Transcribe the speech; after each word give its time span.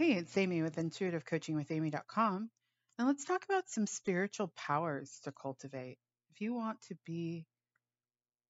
Hey, 0.00 0.12
it's 0.12 0.34
Amy 0.38 0.62
with 0.62 0.76
intuitivecoachingwithamy.com. 0.76 2.50
And 2.98 3.06
let's 3.06 3.26
talk 3.26 3.44
about 3.44 3.68
some 3.68 3.86
spiritual 3.86 4.50
powers 4.56 5.20
to 5.24 5.30
cultivate. 5.30 5.98
If 6.30 6.40
you 6.40 6.54
want 6.54 6.80
to 6.88 6.96
be 7.04 7.44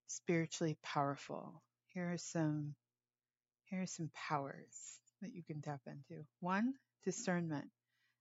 spiritually 0.07 0.79
powerful, 0.81 1.61
here 1.89 2.13
are 2.13 2.19
some 2.19 2.77
here 3.65 3.83
are 3.83 3.87
some 3.87 4.13
powers 4.15 5.01
that 5.23 5.35
you 5.35 5.43
can 5.43 5.61
tap 5.61 5.81
into. 5.89 6.23
One, 6.39 6.75
discernment. 7.03 7.67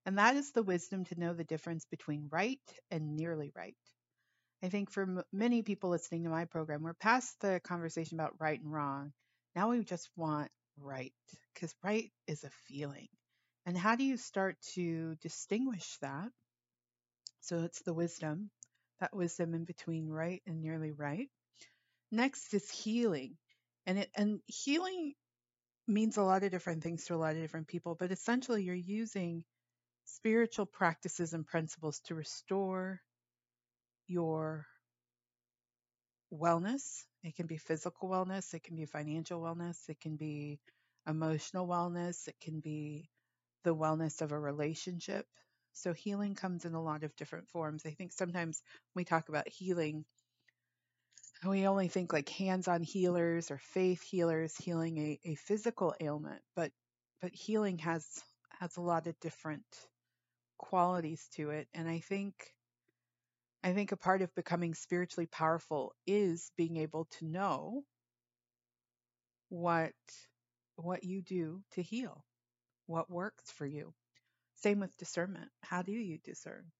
And 0.07 0.17
that 0.17 0.35
is 0.35 0.51
the 0.51 0.63
wisdom 0.63 1.05
to 1.05 1.19
know 1.19 1.33
the 1.33 1.43
difference 1.43 1.85
between 1.85 2.29
right 2.31 2.57
and 2.89 3.15
nearly 3.15 3.51
right. 3.55 3.77
I 4.63 4.69
think 4.69 4.89
for 4.89 5.03
m- 5.03 5.21
many 5.31 5.61
people 5.61 5.91
listening 5.91 6.23
to 6.23 6.31
my 6.31 6.45
program, 6.45 6.81
we're 6.81 6.95
past 6.95 7.39
the 7.41 7.61
conversation 7.63 8.19
about 8.19 8.37
right 8.39 8.59
and 8.59 8.73
wrong. 8.73 9.13
Now 9.55 9.69
we 9.69 9.83
just 9.83 10.09
want 10.15 10.49
right 10.79 11.13
because 11.53 11.75
right 11.83 12.11
is 12.25 12.43
a 12.43 12.49
feeling. 12.67 13.07
And 13.69 13.77
how 13.77 13.95
do 13.95 14.03
you 14.03 14.17
start 14.17 14.57
to 14.73 15.13
distinguish 15.21 15.95
that? 16.01 16.31
So 17.41 17.59
it's 17.59 17.83
the 17.83 17.93
wisdom, 17.93 18.49
that 18.99 19.15
wisdom 19.15 19.53
in 19.53 19.63
between 19.63 20.09
right 20.09 20.41
and 20.47 20.59
nearly 20.59 20.91
right. 20.91 21.29
Next 22.11 22.55
is 22.55 22.67
healing. 22.71 23.37
And 23.85 23.99
it 23.99 24.09
and 24.15 24.39
healing 24.47 25.13
means 25.87 26.17
a 26.17 26.23
lot 26.23 26.41
of 26.41 26.49
different 26.49 26.81
things 26.81 27.05
to 27.05 27.13
a 27.13 27.17
lot 27.21 27.35
of 27.35 27.41
different 27.43 27.67
people, 27.67 27.93
but 27.93 28.11
essentially 28.11 28.63
you're 28.63 28.73
using 28.73 29.43
spiritual 30.05 30.65
practices 30.65 31.33
and 31.33 31.45
principles 31.45 31.99
to 32.05 32.15
restore 32.15 32.99
your 34.07 34.65
wellness. 36.33 37.03
It 37.21 37.35
can 37.35 37.45
be 37.45 37.57
physical 37.57 38.09
wellness, 38.09 38.51
it 38.55 38.63
can 38.63 38.75
be 38.75 38.87
financial 38.87 39.39
wellness, 39.39 39.89
it 39.89 40.01
can 40.01 40.15
be 40.15 40.59
emotional 41.07 41.67
wellness, 41.67 42.27
it 42.27 42.35
can 42.41 42.61
be 42.61 43.11
the 43.63 43.75
wellness 43.75 44.21
of 44.21 44.31
a 44.31 44.39
relationship. 44.39 45.25
So 45.73 45.93
healing 45.93 46.35
comes 46.35 46.65
in 46.65 46.73
a 46.73 46.83
lot 46.83 47.03
of 47.03 47.15
different 47.15 47.47
forms. 47.49 47.85
I 47.85 47.91
think 47.91 48.11
sometimes 48.11 48.61
we 48.95 49.05
talk 49.05 49.29
about 49.29 49.47
healing, 49.47 50.05
we 51.45 51.67
only 51.67 51.87
think 51.87 52.11
like 52.13 52.29
hands-on 52.29 52.83
healers 52.83 53.51
or 53.51 53.57
faith 53.57 54.01
healers 54.01 54.55
healing 54.57 54.97
a, 54.97 55.19
a 55.25 55.35
physical 55.35 55.95
ailment, 56.01 56.41
but 56.55 56.71
but 57.21 57.33
healing 57.33 57.77
has 57.79 58.05
has 58.59 58.77
a 58.77 58.81
lot 58.81 59.07
of 59.07 59.19
different 59.19 59.65
qualities 60.57 61.27
to 61.35 61.51
it. 61.51 61.67
And 61.73 61.87
I 61.89 61.99
think 61.99 62.33
I 63.63 63.73
think 63.73 63.91
a 63.91 63.97
part 63.97 64.21
of 64.21 64.35
becoming 64.35 64.73
spiritually 64.73 65.27
powerful 65.27 65.93
is 66.05 66.51
being 66.57 66.77
able 66.77 67.05
to 67.19 67.25
know 67.25 67.83
what 69.49 69.93
what 70.75 71.03
you 71.03 71.21
do 71.21 71.61
to 71.71 71.81
heal, 71.81 72.23
what 72.89 73.09
works 73.09 73.51
for 73.51 73.65
you. 73.65 73.93
Same 74.55 74.79
with 74.79 74.97
discernment. 74.97 75.51
How 75.61 75.83
do 75.83 75.93
you 75.93 76.19
discern? 76.19 76.71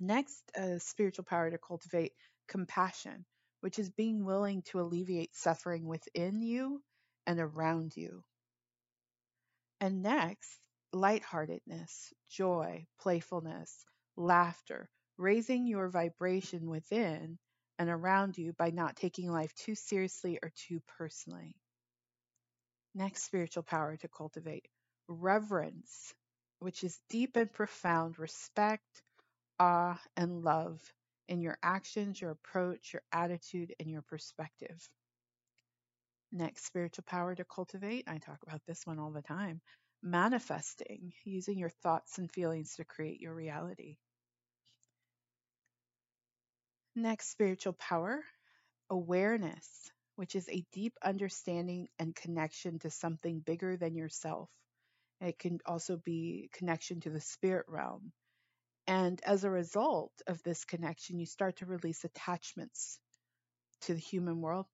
Next, 0.00 0.50
a 0.54 0.80
spiritual 0.80 1.24
power 1.24 1.50
to 1.50 1.58
cultivate 1.58 2.14
compassion, 2.48 3.26
which 3.60 3.78
is 3.78 3.90
being 3.90 4.24
willing 4.24 4.62
to 4.62 4.80
alleviate 4.80 5.34
suffering 5.34 5.86
within 5.86 6.40
you 6.42 6.82
and 7.26 7.38
around 7.40 7.96
you. 7.96 8.24
And 9.80 10.02
next, 10.02 10.60
lightheartedness, 10.92 12.12
joy, 12.28 12.86
playfulness, 12.98 13.84
laughter, 14.16 14.90
raising 15.16 15.66
your 15.66 15.88
vibration 15.88 16.68
within 16.68 17.38
and 17.78 17.88
around 17.88 18.38
you 18.38 18.52
by 18.52 18.70
not 18.70 18.96
taking 18.96 19.30
life 19.30 19.54
too 19.54 19.74
seriously 19.74 20.38
or 20.42 20.50
too 20.50 20.80
personally. 20.80 21.56
Next 22.94 23.22
spiritual 23.22 23.62
power 23.62 23.96
to 23.98 24.08
cultivate 24.08 24.68
reverence, 25.08 26.14
which 26.60 26.84
is 26.84 27.00
deep 27.08 27.36
and 27.36 27.52
profound 27.52 28.18
respect, 28.18 29.02
awe, 29.58 30.00
and 30.16 30.42
love 30.42 30.80
in 31.28 31.40
your 31.40 31.58
actions, 31.62 32.20
your 32.20 32.32
approach, 32.32 32.92
your 32.92 33.02
attitude, 33.12 33.74
and 33.80 33.90
your 33.90 34.02
perspective. 34.02 34.88
Next 36.32 36.64
spiritual 36.64 37.02
power 37.04 37.34
to 37.34 37.44
cultivate, 37.44 38.04
I 38.06 38.18
talk 38.18 38.42
about 38.42 38.64
this 38.66 38.86
one 38.86 38.98
all 39.00 39.10
the 39.10 39.22
time 39.22 39.60
manifesting, 40.02 41.12
using 41.24 41.58
your 41.58 41.70
thoughts 41.70 42.18
and 42.18 42.30
feelings 42.30 42.76
to 42.76 42.84
create 42.84 43.20
your 43.20 43.34
reality. 43.34 43.98
Next 46.96 47.28
spiritual 47.30 47.74
power, 47.74 48.24
awareness, 48.90 49.90
which 50.16 50.34
is 50.34 50.48
a 50.48 50.66
deep 50.72 50.96
understanding 51.02 51.88
and 51.98 52.14
connection 52.14 52.78
to 52.80 52.90
something 52.90 53.40
bigger 53.40 53.76
than 53.76 53.94
yourself. 53.94 54.50
It 55.20 55.38
can 55.38 55.60
also 55.66 55.96
be 55.96 56.50
connection 56.52 57.00
to 57.00 57.10
the 57.10 57.20
spirit 57.20 57.66
realm. 57.68 58.12
And 58.86 59.20
as 59.24 59.44
a 59.44 59.50
result 59.50 60.12
of 60.26 60.42
this 60.42 60.64
connection, 60.64 61.18
you 61.18 61.26
start 61.26 61.58
to 61.58 61.66
release 61.66 62.04
attachments 62.04 62.98
to 63.82 63.94
the 63.94 64.00
human 64.00 64.40
world. 64.40 64.66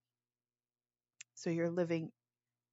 So 1.34 1.50
you're 1.50 1.70
living 1.70 2.10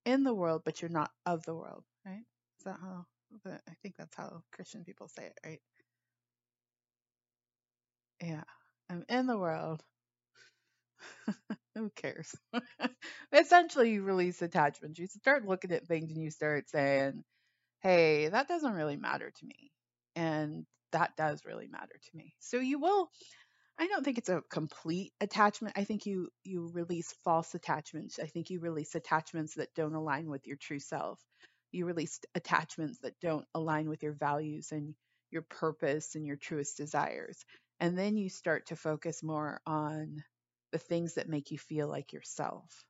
in 0.06 0.24
the 0.24 0.34
world, 0.34 0.64
but 0.66 0.82
you're 0.82 0.90
not 0.90 1.12
of 1.26 1.44
the 1.46 1.56
world, 1.56 1.84
right? 2.06 2.26
Is 2.60 2.66
that 2.66 2.80
how? 2.82 3.06
I 3.46 3.74
think 3.84 3.96
that's 3.98 4.16
how 4.16 4.44
Christian 4.52 4.84
people 4.86 5.08
say 5.08 5.26
it, 5.26 5.40
right? 5.46 5.62
Yeah. 8.22 8.44
I'm 8.90 9.04
in 9.10 9.28
the 9.28 9.38
world. 9.38 9.84
Who 11.76 11.90
cares? 11.96 12.36
Essentially, 13.34 13.92
you 13.92 14.04
release 14.04 14.42
attachments. 14.42 15.00
You 15.00 15.08
start 15.08 15.46
looking 15.46 15.72
at 15.72 15.88
things 15.88 16.12
and 16.12 16.22
you 16.22 16.32
start 16.32 16.70
saying, 16.70 17.24
hey, 17.82 18.28
that 18.30 18.48
doesn't 18.48 18.74
really 18.74 18.98
matter 18.98 19.32
to 19.32 19.46
me. 19.46 19.72
And 20.16 20.66
that 20.92 21.16
does 21.18 21.46
really 21.46 21.68
matter 21.68 21.96
to 22.02 22.18
me. 22.18 22.34
So 22.40 22.60
you 22.60 22.80
will 22.80 23.10
I 23.80 23.88
don't 23.88 24.04
think 24.04 24.18
it's 24.18 24.30
a 24.30 24.44
complete 24.52 25.14
attachment. 25.22 25.76
I 25.78 25.86
think 25.86 26.06
you 26.06 26.30
you 26.44 26.70
release 26.74 27.14
false 27.24 27.56
attachments. 27.56 28.20
I 28.20 28.26
think 28.26 28.50
you 28.50 28.60
release 28.60 28.94
attachments 28.94 29.56
that 29.56 29.74
don't 29.74 29.96
align 29.96 30.30
with 30.30 30.46
your 30.46 30.58
true 30.58 30.80
self. 30.80 31.20
You 31.72 31.86
release 31.86 32.20
attachments 32.36 33.00
that 33.00 33.20
don't 33.22 33.46
align 33.56 33.90
with 33.90 34.04
your 34.04 34.14
values 34.14 34.72
and 34.74 34.96
your 35.32 35.44
purpose 35.44 36.16
and 36.16 36.26
your 36.26 36.36
truest 36.36 36.78
desires. 36.78 37.46
And 37.80 37.98
then 37.98 38.18
you 38.18 38.30
start 38.30 38.68
to 38.68 38.76
focus 38.76 39.24
more 39.24 39.62
on 39.66 40.24
the 40.74 40.78
things 40.78 41.14
that 41.16 41.30
make 41.30 41.52
you 41.52 41.58
feel 41.58 41.88
like 41.88 42.12
yourself, 42.12 42.84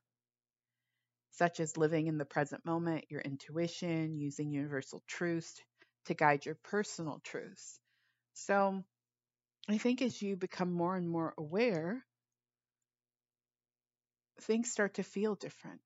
such 1.30 1.60
as 1.60 1.76
living 1.76 2.06
in 2.06 2.18
the 2.18 2.24
present 2.24 2.64
moment, 2.64 3.04
your 3.10 3.20
intuition, 3.20 4.18
using 4.18 4.50
universal 4.50 5.02
truths 5.06 5.60
to 6.06 6.14
guide 6.14 6.46
your 6.46 6.56
personal 6.64 7.20
truths. 7.24 7.78
So 8.34 8.84
I 9.68 9.78
think 9.78 10.02
as 10.02 10.20
you 10.20 10.36
become 10.36 10.72
more 10.72 10.96
and 10.96 11.08
more 11.08 11.34
aware, 11.38 12.04
things 14.42 14.70
start 14.70 14.94
to 14.94 15.02
feel 15.02 15.34
different, 15.34 15.80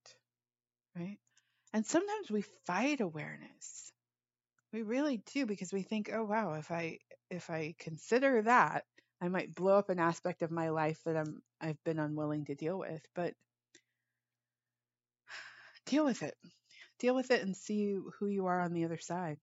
right? 0.97 1.19
And 1.73 1.87
sometimes 1.87 2.31
we 2.31 2.43
fight 2.67 3.01
awareness. 3.01 3.93
We 4.73 4.83
really 4.83 5.23
do 5.35 5.47
because 5.47 5.73
we 5.73 5.83
think, 5.83 6.11
oh 6.13 6.25
wow, 6.25 6.55
if 6.55 6.71
I 6.71 6.99
if 7.31 7.51
I 7.51 7.75
consider 7.79 8.43
that, 8.43 8.85
I 9.21 9.29
might 9.29 9.55
blow 9.55 9.79
up 9.79 9.91
an 9.91 9.99
aspect 10.01 10.43
of 10.43 10.51
my 10.51 10.71
life 10.71 11.01
that 11.05 11.17
I'm 11.17 11.43
I've 11.61 11.83
been 11.85 11.99
unwilling 11.99 12.45
to 12.47 12.55
deal 12.55 12.79
with. 12.79 13.03
But 13.15 13.35
deal 15.87 16.05
with 16.05 16.23
it. 16.23 16.37
Deal 16.99 17.15
with 17.15 17.31
it 17.31 17.43
and 17.43 17.57
see 17.57 17.99
who 18.19 18.27
you 18.27 18.47
are 18.47 18.61
on 18.61 18.73
the 18.73 18.85
other 18.85 18.99
side. 18.99 19.39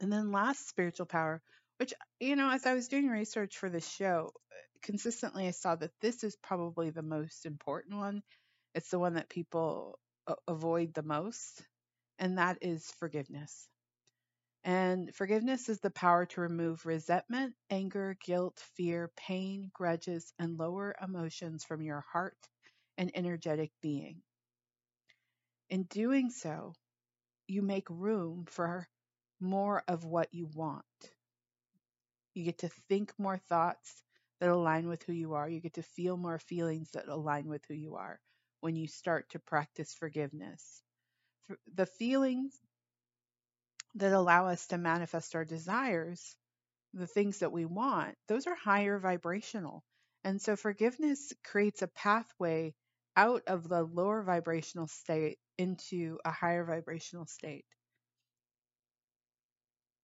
And 0.00 0.10
then 0.10 0.32
last 0.32 0.68
spiritual 0.68 1.04
power, 1.06 1.42
which 1.78 1.92
you 2.18 2.34
know, 2.36 2.50
as 2.50 2.64
I 2.64 2.72
was 2.72 2.88
doing 2.88 3.08
research 3.08 3.58
for 3.58 3.68
this 3.68 3.86
show, 3.86 4.32
consistently 4.82 5.46
I 5.46 5.50
saw 5.50 5.76
that 5.76 5.92
this 6.00 6.24
is 6.24 6.36
probably 6.36 6.90
the 6.90 7.02
most 7.02 7.44
important 7.44 7.96
one. 7.98 8.22
It's 8.74 8.90
the 8.90 8.98
one 8.98 9.14
that 9.14 9.28
people 9.28 9.98
avoid 10.48 10.94
the 10.94 11.02
most, 11.02 11.62
and 12.18 12.38
that 12.38 12.58
is 12.62 12.90
forgiveness. 12.92 13.68
And 14.64 15.14
forgiveness 15.14 15.68
is 15.70 15.80
the 15.80 15.90
power 15.90 16.26
to 16.26 16.42
remove 16.42 16.84
resentment, 16.84 17.54
anger, 17.70 18.18
guilt, 18.22 18.60
fear, 18.76 19.10
pain, 19.16 19.70
grudges, 19.72 20.32
and 20.38 20.58
lower 20.58 20.94
emotions 21.02 21.64
from 21.64 21.82
your 21.82 22.02
heart 22.12 22.36
and 22.98 23.10
energetic 23.14 23.72
being. 23.80 24.22
In 25.68 25.84
doing 25.84 26.30
so, 26.30 26.74
you 27.48 27.62
make 27.62 27.88
room 27.90 28.46
for 28.46 28.88
more 29.40 29.82
of 29.88 30.04
what 30.04 30.32
you 30.32 30.46
want. 30.46 30.84
You 32.34 32.44
get 32.44 32.58
to 32.58 32.68
think 32.88 33.12
more 33.18 33.38
thoughts 33.38 34.02
that 34.40 34.50
align 34.50 34.88
with 34.88 35.02
who 35.04 35.12
you 35.12 35.34
are. 35.34 35.48
You 35.48 35.60
get 35.60 35.74
to 35.74 35.82
feel 35.82 36.16
more 36.16 36.38
feelings 36.38 36.90
that 36.92 37.08
align 37.08 37.48
with 37.48 37.64
who 37.66 37.74
you 37.74 37.96
are 37.96 38.20
when 38.60 38.76
you 38.76 38.86
start 38.86 39.30
to 39.30 39.38
practice 39.38 39.94
forgiveness. 39.94 40.82
The 41.74 41.86
feelings 41.86 42.54
that 43.94 44.12
allow 44.12 44.46
us 44.48 44.66
to 44.68 44.78
manifest 44.78 45.34
our 45.34 45.44
desires, 45.44 46.36
the 46.92 47.06
things 47.06 47.38
that 47.38 47.52
we 47.52 47.64
want, 47.64 48.16
those 48.28 48.46
are 48.46 48.54
higher 48.54 48.98
vibrational. 48.98 49.82
And 50.24 50.40
so 50.40 50.56
forgiveness 50.56 51.32
creates 51.44 51.82
a 51.82 51.88
pathway 51.88 52.74
out 53.16 53.42
of 53.46 53.68
the 53.68 53.82
lower 53.82 54.22
vibrational 54.22 54.86
state 54.86 55.38
into 55.58 56.18
a 56.24 56.30
higher 56.30 56.64
vibrational 56.64 57.26
state. 57.26 57.64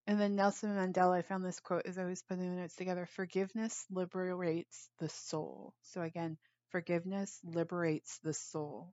And 0.07 0.21
then 0.21 0.35
Nelson 0.35 0.71
Mandela, 0.71 1.19
I 1.19 1.23
found 1.23 1.45
this 1.45 1.61
quote 1.61 1.87
as 1.87 1.99
I 1.99 2.05
was 2.05 2.23
putting 2.23 2.51
the 2.51 2.61
notes 2.63 2.75
together 2.75 3.07
forgiveness 3.07 3.85
liberates 3.91 4.89
the 4.99 5.09
soul. 5.09 5.75
So 5.83 6.03
again, 6.03 6.39
forgiveness 6.71 7.39
liberates 7.45 8.19
the 8.25 8.33
soul. 8.35 8.93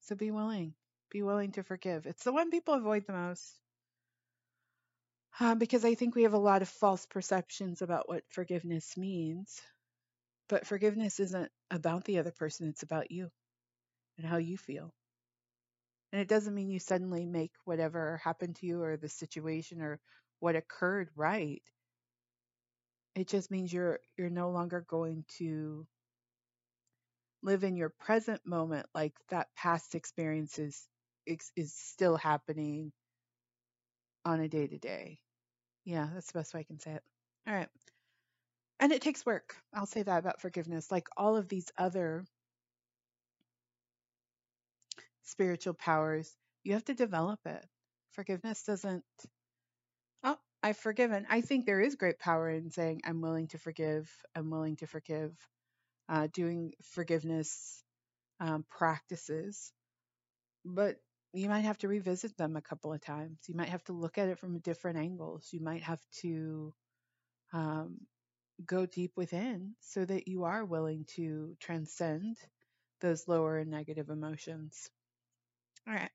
So 0.00 0.14
be 0.14 0.30
willing, 0.30 0.74
be 1.10 1.22
willing 1.22 1.52
to 1.52 1.64
forgive. 1.64 2.06
It's 2.06 2.24
the 2.24 2.32
one 2.32 2.50
people 2.50 2.74
avoid 2.74 3.04
the 3.06 3.12
most. 3.12 3.60
Uh, 5.38 5.54
because 5.54 5.84
I 5.84 5.94
think 5.94 6.14
we 6.14 6.22
have 6.22 6.32
a 6.32 6.38
lot 6.38 6.62
of 6.62 6.68
false 6.68 7.04
perceptions 7.04 7.82
about 7.82 8.08
what 8.08 8.22
forgiveness 8.30 8.96
means. 8.96 9.60
But 10.48 10.66
forgiveness 10.66 11.20
isn't 11.20 11.50
about 11.70 12.04
the 12.04 12.18
other 12.18 12.32
person, 12.32 12.68
it's 12.68 12.82
about 12.82 13.10
you 13.10 13.30
and 14.18 14.26
how 14.26 14.38
you 14.38 14.58
feel. 14.58 14.94
And 16.10 16.20
it 16.20 16.26
doesn't 16.26 16.52
mean 16.54 16.68
you 16.68 16.80
suddenly 16.80 17.24
make 17.24 17.52
whatever 17.64 18.16
happened 18.16 18.56
to 18.56 18.66
you 18.66 18.82
or 18.82 18.96
the 18.96 19.08
situation 19.08 19.80
or 19.80 20.00
what 20.40 20.56
occurred 20.56 21.10
right. 21.14 21.62
It 23.16 23.26
just 23.26 23.50
means 23.50 23.72
you're 23.72 23.98
you're 24.16 24.30
no 24.30 24.50
longer 24.50 24.80
going 24.82 25.24
to 25.38 25.88
live 27.42 27.64
in 27.64 27.76
your 27.76 27.88
present 27.88 28.44
moment 28.44 28.86
like 28.94 29.14
that 29.28 29.48
past 29.54 29.94
experience 29.94 30.58
is 30.58 30.86
is, 31.26 31.50
is 31.56 31.74
still 31.74 32.16
happening 32.16 32.92
on 34.24 34.40
a 34.40 34.48
day 34.48 34.66
to 34.66 34.78
day. 34.78 35.20
Yeah, 35.84 36.08
that's 36.14 36.32
the 36.32 36.38
best 36.40 36.54
way 36.54 36.60
I 36.60 36.64
can 36.64 36.80
say 36.80 36.92
it. 36.92 37.04
All 37.46 37.54
right. 37.54 37.68
And 38.78 38.92
it 38.92 39.00
takes 39.02 39.24
work. 39.24 39.56
I'll 39.74 39.86
say 39.86 40.02
that 40.02 40.18
about 40.18 40.40
forgiveness. 40.40 40.90
Like 40.90 41.08
all 41.16 41.36
of 41.36 41.48
these 41.48 41.70
other 41.78 42.24
spiritual 45.24 45.74
powers, 45.74 46.34
you 46.62 46.74
have 46.74 46.84
to 46.84 46.94
develop 46.94 47.40
it. 47.46 47.64
Forgiveness 48.12 48.62
doesn't, 48.64 49.04
oh, 50.24 50.36
I've 50.62 50.76
forgiven. 50.76 51.26
I 51.28 51.40
think 51.40 51.66
there 51.66 51.80
is 51.80 51.96
great 51.96 52.18
power 52.18 52.50
in 52.50 52.70
saying, 52.70 53.02
I'm 53.04 53.20
willing 53.20 53.48
to 53.48 53.58
forgive, 53.58 54.10
I'm 54.34 54.50
willing 54.50 54.76
to 54.76 54.86
forgive, 54.86 55.32
uh, 56.08 56.28
doing 56.32 56.72
forgiveness 56.82 57.82
um, 58.40 58.64
practices. 58.70 59.72
But 60.64 60.96
you 61.32 61.48
might 61.48 61.60
have 61.64 61.78
to 61.78 61.88
revisit 61.88 62.36
them 62.36 62.56
a 62.56 62.62
couple 62.62 62.92
of 62.92 63.00
times. 63.00 63.38
You 63.46 63.54
might 63.54 63.68
have 63.68 63.84
to 63.84 63.92
look 63.92 64.18
at 64.18 64.28
it 64.28 64.38
from 64.38 64.58
different 64.60 64.98
angles. 64.98 65.48
You 65.52 65.60
might 65.62 65.82
have 65.82 66.00
to 66.20 66.72
um, 67.52 67.98
go 68.64 68.86
deep 68.86 69.12
within 69.16 69.74
so 69.80 70.04
that 70.04 70.28
you 70.28 70.44
are 70.44 70.64
willing 70.64 71.04
to 71.16 71.56
transcend 71.60 72.36
those 73.00 73.28
lower 73.28 73.58
and 73.58 73.70
negative 73.70 74.08
emotions. 74.08 74.88
All 75.86 75.94
right. 75.94 76.10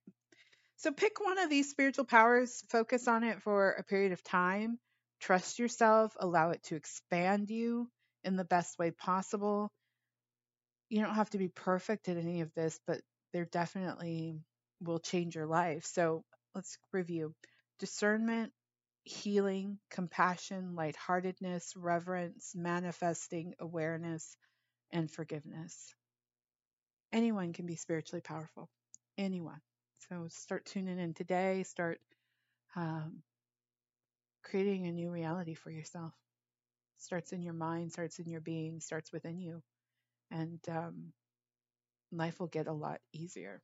So 0.77 0.91
pick 0.91 1.23
one 1.23 1.37
of 1.37 1.49
these 1.49 1.69
spiritual 1.69 2.05
powers, 2.05 2.63
focus 2.69 3.07
on 3.07 3.23
it 3.23 3.41
for 3.41 3.71
a 3.71 3.83
period 3.83 4.13
of 4.13 4.23
time, 4.23 4.79
trust 5.19 5.59
yourself, 5.59 6.17
allow 6.19 6.49
it 6.49 6.63
to 6.63 6.75
expand 6.75 7.49
you 7.49 7.87
in 8.23 8.35
the 8.35 8.43
best 8.43 8.79
way 8.79 8.91
possible. 8.91 9.71
You 10.89 11.01
don't 11.01 11.15
have 11.15 11.29
to 11.31 11.37
be 11.37 11.49
perfect 11.49 12.09
at 12.09 12.17
any 12.17 12.41
of 12.41 12.53
this, 12.55 12.79
but 12.87 13.01
there 13.31 13.45
definitely 13.45 14.39
will 14.81 14.99
change 14.99 15.35
your 15.35 15.45
life. 15.45 15.85
So 15.85 16.23
let's 16.55 16.77
review 16.91 17.33
discernment, 17.79 18.51
healing, 19.03 19.79
compassion, 19.89 20.75
lightheartedness, 20.75 21.75
reverence, 21.75 22.53
manifesting, 22.55 23.55
awareness, 23.59 24.37
and 24.91 25.11
forgiveness. 25.11 25.93
Anyone 27.13 27.53
can 27.53 27.65
be 27.65 27.75
spiritually 27.77 28.21
powerful 28.21 28.69
anyone. 29.17 29.61
So 30.09 30.27
start 30.29 30.65
tuning 30.65 30.99
in 30.99 31.13
today. 31.13 31.63
Start 31.63 32.01
um, 32.75 33.23
creating 34.43 34.87
a 34.87 34.91
new 34.91 35.09
reality 35.09 35.53
for 35.53 35.71
yourself. 35.71 36.13
Starts 36.97 37.33
in 37.33 37.41
your 37.41 37.53
mind, 37.53 37.91
starts 37.91 38.19
in 38.19 38.29
your 38.29 38.41
being, 38.41 38.79
starts 38.79 39.11
within 39.11 39.39
you, 39.39 39.63
and 40.31 40.59
um, 40.69 41.13
life 42.11 42.39
will 42.39 42.47
get 42.47 42.67
a 42.67 42.73
lot 42.73 42.99
easier. 43.13 43.61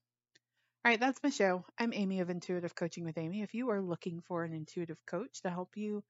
All 0.87 0.91
right, 0.91 1.01
that's 1.01 1.21
my 1.21 1.31
show. 1.31 1.65
I'm 1.77 1.91
Amy 1.91 2.21
of 2.21 2.29
Intuitive 2.29 2.73
Coaching 2.73 3.03
with 3.03 3.17
Amy. 3.17 3.41
If 3.41 3.53
you 3.53 3.71
are 3.71 3.81
looking 3.81 4.21
for 4.21 4.45
an 4.45 4.53
intuitive 4.53 5.05
coach 5.05 5.41
to 5.41 5.49
help 5.49 5.75
you 5.75 6.01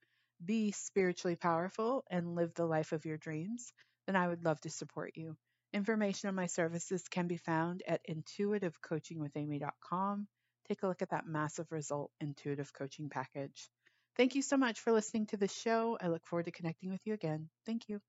be 0.46 0.72
spiritually 0.72 1.36
powerful 1.36 2.04
and 2.12 2.36
live 2.36 2.54
the 2.54 2.68
life 2.68 2.92
of 2.92 3.04
your 3.04 3.18
dreams, 3.18 3.74
then 4.06 4.16
I 4.16 4.28
would 4.28 4.46
love 4.46 4.62
to 4.62 4.70
support 4.70 5.14
you. 5.16 5.36
Information 5.74 6.30
on 6.30 6.36
my 6.36 6.46
services 6.46 7.08
can 7.10 7.26
be 7.26 7.38
found 7.38 7.82
at 7.88 8.02
intuitivecoachingwithamy.com. 8.08 10.28
Take 10.68 10.84
a 10.84 10.88
look 10.88 11.02
at 11.02 11.10
that 11.10 11.26
massive 11.26 11.72
result 11.72 12.12
intuitive 12.22 12.72
coaching 12.72 13.10
package. 13.10 13.72
Thank 14.16 14.36
you 14.36 14.44
so 14.44 14.58
much 14.58 14.80
for 14.80 14.92
listening 14.92 15.26
to 15.30 15.38
the 15.38 15.48
show. 15.48 15.98
I 16.00 16.10
look 16.10 16.28
forward 16.28 16.46
to 16.46 16.52
connecting 16.52 16.92
with 16.92 17.02
you 17.04 17.16
again. 17.16 17.50
Thank 17.66 17.90
you. 17.90 18.00